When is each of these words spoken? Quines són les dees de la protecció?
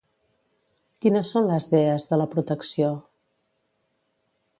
Quines 1.05 1.33
són 1.35 1.49
les 1.51 1.67
dees 1.73 2.07
de 2.13 2.19
la 2.21 2.27
protecció? 2.31 2.89